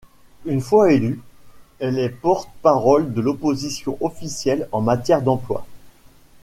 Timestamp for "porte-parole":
2.09-3.13